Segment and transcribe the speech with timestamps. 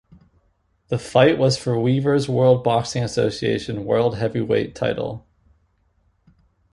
[0.87, 5.27] The fight was for Weaver's World Boxing Association world heavyweight title.